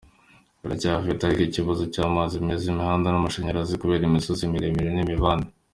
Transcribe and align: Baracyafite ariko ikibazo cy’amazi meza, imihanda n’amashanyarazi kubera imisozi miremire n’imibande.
Baracyafite 0.61 1.21
ariko 1.23 1.41
ikibazo 1.45 1.83
cy’amazi 1.93 2.35
meza, 2.45 2.63
imihanda 2.73 3.07
n’amashanyarazi 3.09 3.79
kubera 3.81 4.03
imisozi 4.09 4.51
miremire 4.53 4.89
n’imibande. 4.93 5.49